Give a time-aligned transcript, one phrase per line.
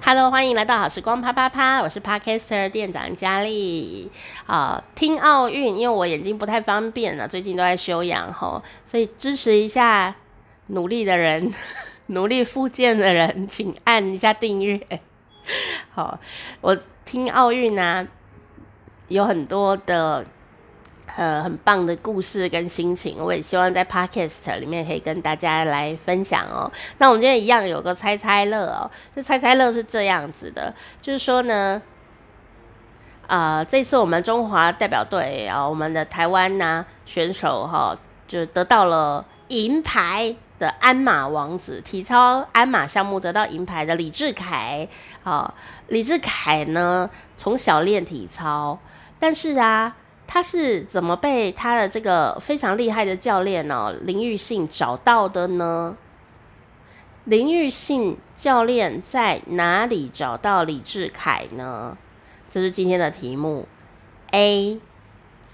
[0.00, 4.10] Hello，欢迎来到好时光啪啪啪，我是 Podcaster 店长佳丽。
[4.46, 10.14] 啊，听奥运，因为我眼睛不太方便了，最近都在休养吼，所以支持一下
[10.68, 11.52] 努力的人，
[12.06, 14.80] 努力复健的人，请按一下订阅。
[15.92, 16.18] 好，
[16.60, 18.06] 我听奥运呢，
[19.08, 20.24] 有很多的。
[21.16, 26.70] 呃，很棒的故事跟心情，我也希望在 Podcast 里面可以跟大家来分享哦。
[26.98, 31.82] 那我们今天一样有个猜猜乐哦，这猜猜乐是这样子的，就是说呢，
[33.26, 37.96] 啊、呃，这次我们中华代表队啊，我们的台湾呢、啊、选手哈、
[38.28, 44.86] 就得到了银牌的鞍马王子，体操鞍马项目得到银牌的李志凯。
[45.24, 45.54] 啊、哦，
[45.88, 48.78] 李志凯呢从小练体操，
[49.18, 49.96] 但是啊。
[50.28, 55.96] 他是怎么被他的这个非常厉害的教练哦林玉信找到的呢？
[57.24, 61.96] 林玉信教练在哪里找到李志凯呢？
[62.50, 63.66] 这是今天的题目。
[64.30, 64.80] A.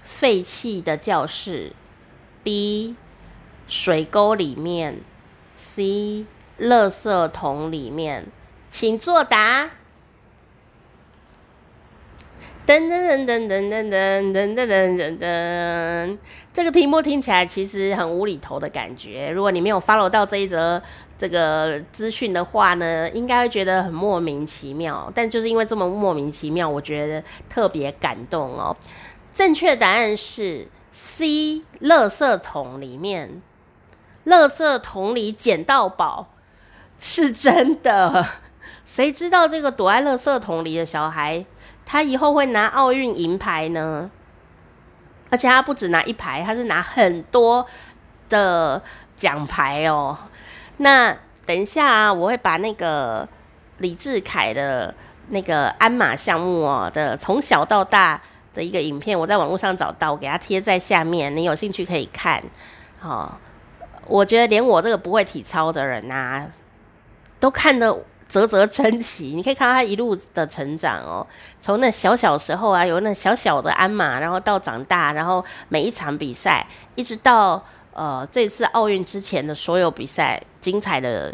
[0.03, 1.71] 废弃的教室
[2.43, 2.95] ，B.
[3.67, 5.01] 水沟里面
[5.55, 6.25] ，C.
[6.59, 8.27] 垃圾桶里面，
[8.69, 9.71] 请作答。
[12.65, 16.17] 噔噔噔噔噔噔噔噔噔噔噔，
[16.51, 19.29] 这个题目听起来其实很无厘头的感觉。
[19.29, 20.81] 如果你没有 follow 到这一则
[21.15, 25.11] 这个资讯的话呢，应该会觉得很莫名其妙。
[25.13, 28.75] 但就是因为这么莫名其妙，我觉得特别感动哦。
[29.31, 33.43] 正确答案是 C，垃圾桶里面，
[34.25, 36.29] 垃圾桶里捡到宝，
[36.97, 38.25] 是真的。
[38.83, 41.43] 谁知道这个躲在垃圾桶里的小孩，
[41.85, 44.09] 他以后会拿奥运银牌呢，
[45.29, 47.65] 而且他不止拿一牌，他是拿很多
[48.27, 48.81] 的
[49.15, 50.17] 奖牌哦。
[50.77, 53.29] 那等一下啊，我会把那个
[53.77, 54.93] 李智凯的
[55.29, 58.19] 那个鞍马项目哦的从小到大
[58.53, 62.43] 的一个影片，我在网络上找到，我给他贴在下面，你有兴趣可以看。
[63.01, 63.31] 哦，
[64.07, 66.49] 我觉得连我这个不会体操的人啊，
[67.39, 67.95] 都看得。
[68.27, 71.25] 啧啧称奇，你可以看到他一路的成长哦，
[71.59, 76.65] 从那小小时候啊，有那小小的鞍马，然后到长大，然后每一场比赛，
[76.95, 77.63] 一直到
[77.93, 81.33] 呃这次奥运之前的所有比赛，精彩的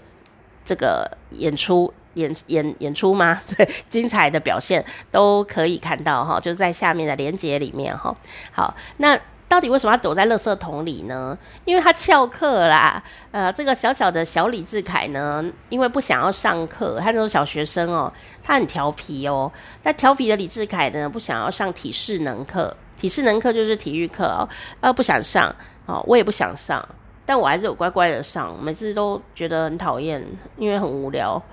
[0.63, 3.41] 这个演出演演演出吗？
[3.56, 8.16] 对，精彩的表现都可以看到哈，就在下面的连接里面哈。
[8.52, 9.19] 好，那。
[9.51, 11.38] 到底为什么要躲在垃圾桶里呢？
[11.66, 13.03] 因为他翘课啦。
[13.31, 18.09] 呃，这个小小的小李智凯呢，因为不想要上课，他那种小学生哦，
[18.41, 19.51] 他很调皮哦。
[19.84, 24.47] 那调皮的李智凯呢，不想要上体适能课，体适能课就是体育课哦，
[24.79, 25.53] 呃，不想上
[25.85, 26.88] 哦，我也不想上，
[27.25, 28.56] 但我还是有乖乖的上。
[28.63, 30.25] 每次都觉得很讨厌，
[30.56, 31.44] 因为很无聊。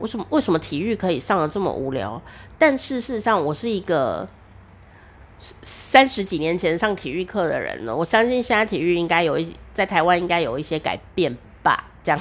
[0.00, 2.20] 为什么为什么体育可以上的这么无聊？
[2.58, 4.26] 但事实上，我是一个。
[5.64, 11.84] 三十几年前上体育课的人呢，我相信现在体育应该有一在台湾应该有一些改变吧。
[12.02, 12.20] 这样，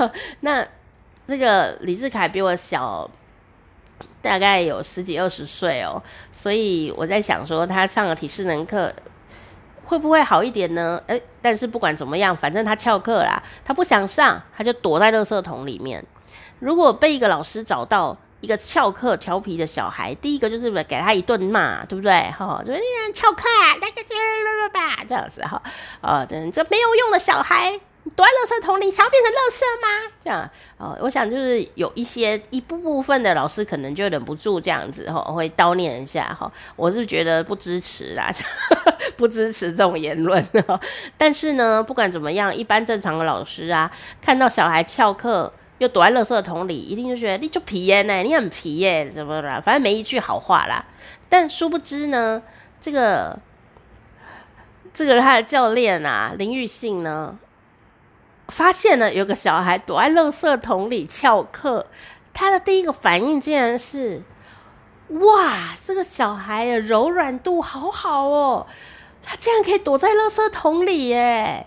[0.40, 0.66] 那
[1.26, 3.08] 这个李智凯比我小
[4.22, 6.02] 大概有十几二十岁哦，
[6.32, 8.92] 所以我在想说他上了体适能课
[9.84, 11.02] 会不会好一点呢？
[11.06, 16.04] 诶，但是不管怎么样，反正他翘课啦，他不想上，他就躲在垃圾桶里面。
[16.58, 18.16] 如果被一个老师找到。
[18.40, 22.12] 一个翘课调皮的小孩，第一个就是给他一顿骂，对不对？
[22.38, 22.80] 哈，就你
[23.12, 25.62] 翘课啊，那个吧，这样子哈，
[26.00, 27.70] 啊，这这没有用的小孩，
[28.04, 30.12] 你躲在垃圾桶里，想要变成垃圾吗？
[30.24, 36.50] 这样，哦，我想就是有一些一部部分的老师可能就忍不住这样子哈，会叨念一下哈。
[36.76, 38.32] 我是觉得不支持啦，
[39.18, 40.42] 不支持这种言论。
[41.18, 43.90] 但是呢，不管怎么样，一般正常的老师啊，
[44.22, 45.52] 看到小孩翘课。
[45.80, 49.58] 又躲在垃圾桶里，一定就觉得你就皮耶呢，你很皮耶，怎么啦？
[49.64, 50.84] 反正没一句好话啦。
[51.30, 52.42] 但殊不知呢，
[52.78, 53.38] 这个
[54.92, 57.38] 这个他的教练啊，林玉信呢，
[58.48, 61.86] 发现了有个小孩躲在垃圾桶里翘课，
[62.34, 64.22] 他的第一个反应竟然是：
[65.08, 68.66] 哇，这个小孩的柔软度好好哦，
[69.22, 71.66] 他竟然可以躲在垃圾桶里耶！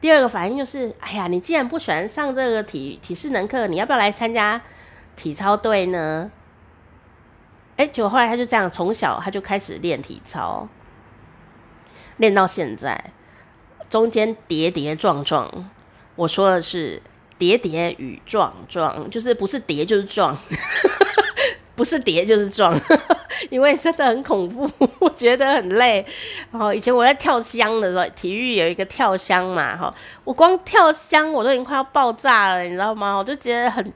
[0.00, 4.60] 第二个反应就是，哎呀，你既然不喜欢上这个体体适能课，你要不要来参加
[5.14, 6.30] 体操队呢？
[7.76, 10.68] 哎，结果后来他就这样，从小他就开始练体操，
[12.16, 13.12] 练到现在，
[13.88, 15.70] 中间跌跌撞撞。
[16.16, 17.02] 我说的是
[17.38, 20.36] 跌跌与撞撞，就是不是跌就是撞，
[21.76, 22.74] 不是跌就是撞。
[23.48, 24.68] 因为真的很恐怖，
[25.00, 26.04] 我觉得很累。
[26.50, 29.92] 然后以前我在跳箱的时候，体育有一个跳箱嘛，哈，
[30.24, 33.16] 我光跳箱我都已经快要爆炸了，你知道吗？
[33.16, 33.92] 我就觉得很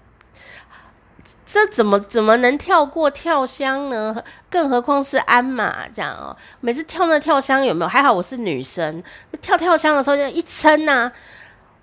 [1.47, 4.17] 这怎么怎么能跳过跳箱呢？
[4.51, 6.35] 更何况是鞍马这样哦。
[6.61, 7.89] 每次跳那跳箱有没有？
[7.89, 9.03] 还好我是女生，
[9.41, 11.13] 跳跳箱的时候就一撑呐、啊，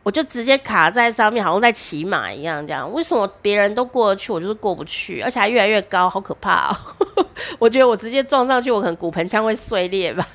[0.04, 2.92] 我就直接卡在上面，好像在骑马一样这样。
[2.92, 5.22] 为什么别人都过得去，我就是过不去？
[5.22, 6.78] 而且还越来越高，好可怕哦！
[7.60, 10.28] 我觉得我直接撞上去，我可能骨盆腔会碎裂吧。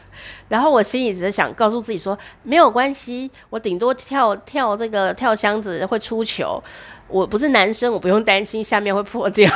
[0.48, 6.62] 然后我心里只是想告诉自己说，没有关系，我顶多跳跳这个跳箱子会出糗。
[7.08, 9.50] 我不是男生，我不用担心下面会破掉。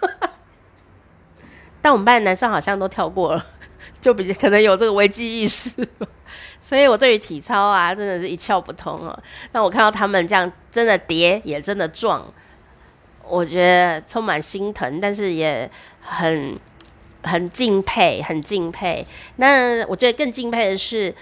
[1.80, 3.46] 但我们班的男生好像都跳过了，
[4.00, 5.86] 就比较可能有这个危机意识。
[6.66, 9.16] 所以我对于体操啊，真的是一窍不通哦。
[9.52, 12.26] 那我看到他们这样真的跌，也真的撞，
[13.22, 15.70] 我觉得充满心疼，但是也
[16.00, 16.58] 很
[17.22, 19.06] 很敬佩，很敬佩。
[19.36, 21.14] 那我觉得更敬佩的是，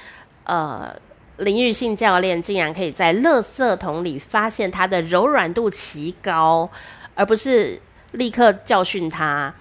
[0.44, 0.96] 呃。
[1.38, 6.70] 林育信教练竟然可以在垃圾桶里发现他的柔软度奇高，
[7.16, 7.82] 而不是
[8.12, 9.52] 立刻教训他。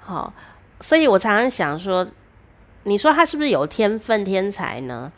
[0.00, 0.32] 好、哦，
[0.80, 2.04] 所以我常常想说，
[2.82, 5.12] 你说他是不是有天分天才呢？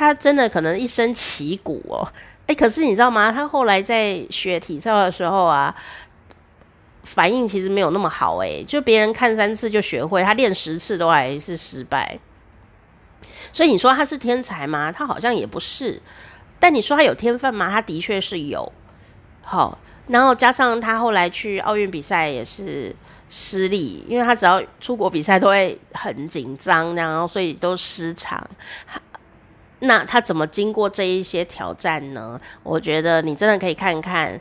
[0.00, 2.08] 他真的可能一身奇骨哦。
[2.46, 3.30] 哎，可是你知道吗？
[3.30, 5.76] 他后来在学体操的时候啊，
[7.04, 8.38] 反应其实没有那么好。
[8.38, 12.18] 哎，就别人看三次就学会，他练十次都还是失败。
[13.52, 14.90] 所以你说他是天才吗？
[14.90, 16.00] 他好像也不是。
[16.58, 17.70] 但你说他有天分吗？
[17.70, 18.72] 他的确是有。
[19.42, 22.96] 好，然后加上他后来去奥运比赛也是
[23.28, 28.42] 失利，因为他只要出国比赛都会很紧张，然后所以都失常。
[29.80, 32.38] 那他怎么经过这一些挑战呢？
[32.62, 34.40] 我觉得你真的可以看看，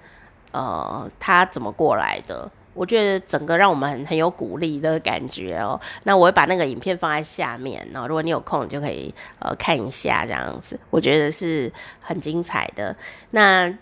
[0.51, 2.49] 呃，他怎么过来的。
[2.75, 5.77] 我觉得整个让我们很很有鼓励的感觉哦。
[6.03, 10.79] 那我会把那个影片放在下面，然后如果你有空，你就可以呃看一下这样子。
[10.89, 11.69] 我觉得是
[12.01, 12.95] 很精彩的。
[13.31, 13.73] 那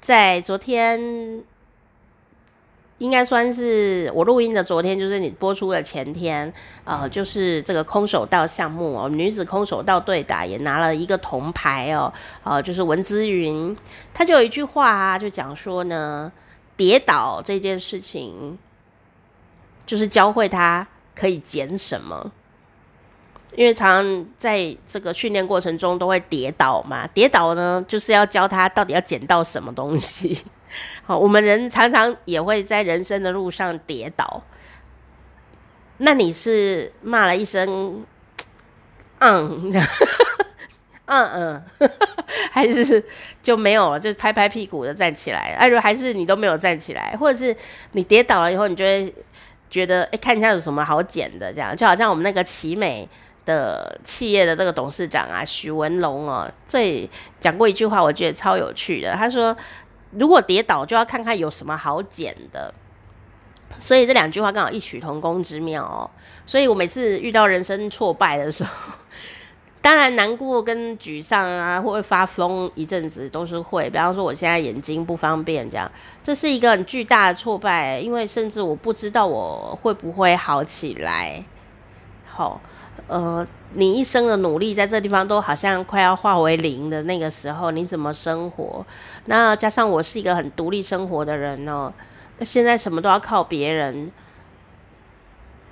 [0.00, 1.42] 在昨天，
[3.00, 6.50] 应该算是我录音的昨天，就是你播出的前天，
[6.84, 12.12] 呃，就是这个空手道项目哦，女子空手道对打也拿了一个铜牌哦。
[12.44, 13.76] 呃，就是文姿云，
[14.14, 16.30] 她就有一句话啊，就讲说呢。
[16.76, 18.56] 跌倒这件事情，
[19.84, 22.32] 就是教会他可以捡什么，
[23.56, 27.06] 因为常常在这个训练过程中都会跌倒嘛。
[27.08, 30.44] 跌倒呢，就是要教他到底要捡到什么东西。
[31.04, 34.42] 好，我们人常常也会在人生的路上跌倒。
[35.98, 38.04] 那你是骂了一声
[39.18, 39.70] “嗯”，
[41.06, 41.64] 嗯 嗯，
[42.52, 43.04] 还是
[43.42, 45.56] 就没有了，就拍拍屁股的站起来。
[45.58, 47.54] 哎，如还是你都没有站起来，或者是
[47.92, 49.12] 你跌倒了以后，你就会
[49.68, 53.06] 觉得，哎，看一下有什么好捡的，这样就好像我们那个奇美
[53.44, 57.08] 的企业的这个董事长啊，许文龙哦，这
[57.38, 59.12] 讲过一句话，我觉得超有趣的。
[59.14, 59.56] 他说，
[60.12, 62.72] 如果跌倒，就要看看有什么好捡的。
[63.78, 66.10] 所以这两句话刚好异曲同工之妙哦。
[66.44, 68.70] 所以我每次遇到人生挫败的时候，
[69.80, 73.88] 当然难过跟沮丧啊，或会发疯一阵子都是会。
[73.88, 75.90] 比方说我现在眼睛不方便，这样
[76.22, 81.42] 这是一个很巨大的挫败，因为甚至我不知道我会不会好起来。
[82.28, 82.60] 好，
[83.06, 88.84] 呃，你一生的努力在这地方都好像快要化为零的那个时候，你怎么生活？
[89.26, 91.92] 那加上我是一个很独立生活的人呢，
[92.42, 94.10] 现在什么都要靠别人。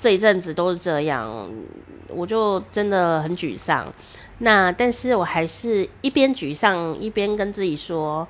[0.00, 1.50] 这一阵子都是这样，
[2.06, 3.92] 我就真的很沮丧。
[4.38, 8.24] 那但是我还是一边沮丧一边跟自己说，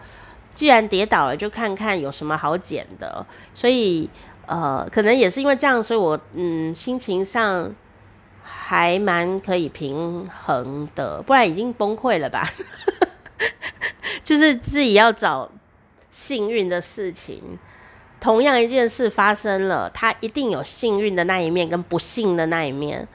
[0.54, 3.26] 既然跌倒了，就看看有什么好捡的。
[3.52, 4.08] 所以
[4.46, 7.70] 呃，可能也是因为这样，所以我嗯心情上
[8.50, 12.48] 还蛮可以平衡的，不然已经崩溃了吧。
[14.24, 15.50] 就是自己要找
[16.10, 17.58] 幸运的事情。
[18.20, 23.06] 同样一件事发生了，它一定有幸运的那一面跟不幸的那一面。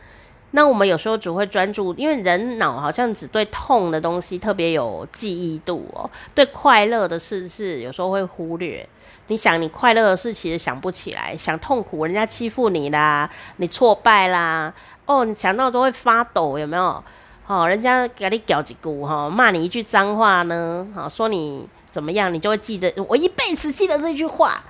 [0.56, 8.88] 那我们有时候只会专注，因为人脑好像只对痛的东西特别有记忆度哦，对快乐的事是有时候会忽略。
[9.28, 14.72] 你想，你快乐的事其实想不起来，想痛苦，人家欺负你啦，你挫败啦，
[15.06, 17.04] 哦，你想到都会发抖，有没有？
[17.48, 24.62] 哦，人家给你搞几股哈，骂你一句脏话呢，好说你怎么样，你就会记得，我一辈子记得这句话。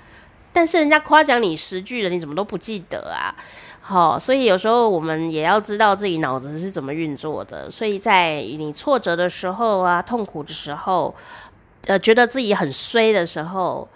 [0.55, 3.33] 但是人家夸奖你十句了，你怎么都不记得啊？
[3.85, 7.69] 好，所以有时候我们也要知道自己脑子是怎么运作的。
[7.69, 11.13] 所以在你挫折的时候啊，痛苦的时候，
[11.87, 13.89] 呃，觉得自己很衰的时候，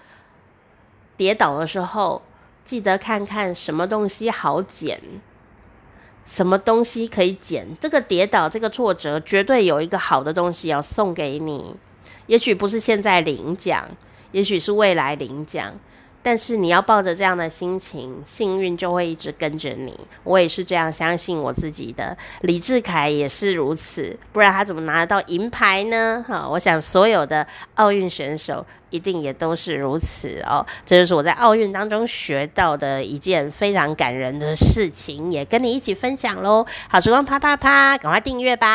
[1.16, 2.22] 跌倒的时候，
[2.66, 5.00] 记得看看什么东西好捡，
[6.26, 7.66] 什么东西可以捡。
[7.80, 11.78] 这个跌倒，这个挫折，绝对有一个好的东西要送给你。
[12.26, 13.88] 也许不是现在领奖，
[14.34, 15.74] 也许是未来领奖。
[16.22, 19.98] 但是你要抱着这样的心情，幸运就会一直跟着你。
[20.24, 26.26] 我也是这样相信我自己的，李志凯也是如此，不然他怎么拿得到银牌呢？
[26.28, 30.66] 哈，我想所有的奥运选手一定也都是如此哦。
[30.86, 36.66] 这就是我在奥运当中学到的一件非常感人的事情，也跟你一起分享喽。
[36.90, 38.66] 好时光啪啪啪，赶快订阅吧。